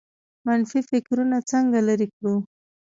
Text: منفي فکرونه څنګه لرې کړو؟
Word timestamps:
منفي 0.45 0.79
فکرونه 0.89 1.37
څنګه 1.51 1.79
لرې 1.87 2.07
کړو؟ 2.15 2.35